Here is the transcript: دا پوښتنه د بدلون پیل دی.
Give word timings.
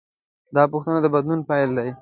دا 0.55 0.63
پوښتنه 0.73 0.99
د 1.01 1.07
بدلون 1.13 1.39
پیل 1.49 1.69
دی. 1.77 1.89